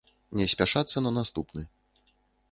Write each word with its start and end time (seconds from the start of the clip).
Не 0.39 0.45
спяшацца 0.53 1.03
на 1.07 1.11
наступны. 1.17 1.63